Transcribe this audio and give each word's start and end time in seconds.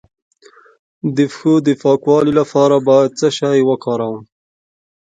د 1.15 1.17
پښو 1.31 1.53
د 1.67 1.69
پاکوالي 1.81 2.33
لپاره 2.39 2.75
باید 2.87 3.11
څه 3.19 3.27
شی 3.37 3.59
وکاروم؟ 3.69 4.19